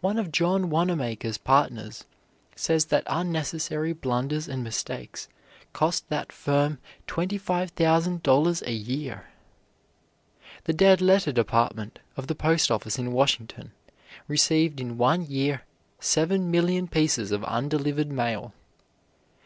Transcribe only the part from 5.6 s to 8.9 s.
cost that firm twenty five thousand dollars a